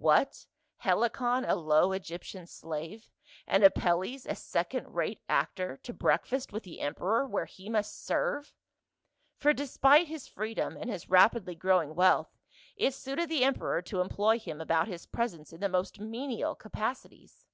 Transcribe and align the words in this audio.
What, 0.00 0.48
Helicon, 0.78 1.44
a 1.44 1.54
low 1.54 1.90
Egyptain 1.90 2.48
slave, 2.48 3.08
and 3.46 3.62
Apelles, 3.62 4.26
a 4.26 4.34
second 4.34 4.92
rate 4.92 5.20
actor, 5.28 5.76
to 5.84 5.92
breakfast 5.94 6.52
with 6.52 6.64
the 6.64 6.80
emperor 6.80 7.24
where 7.28 7.44
he 7.44 7.68
must 7.68 8.04
serve? 8.04 8.52
For 9.38 9.52
despite 9.52 10.08
his 10.08 10.26
freedom 10.26 10.76
and 10.76 10.90
his 10.90 11.08
rapidly 11.08 11.54
growing 11.54 11.94
wealth, 11.94 12.36
it 12.74 12.92
suited 12.92 13.28
the 13.28 13.44
emperor 13.44 13.82
to 13.82 14.00
employ 14.00 14.40
him 14.40 14.60
about 14.60 14.88
his 14.88 15.06
presence 15.06 15.52
in 15.52 15.60
the 15.60 15.68
most 15.68 16.00
menial 16.00 16.56
capacities. 16.56 17.46